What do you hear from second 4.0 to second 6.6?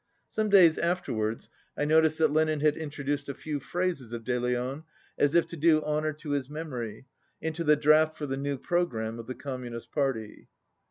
of De Leon, as if to do honour to his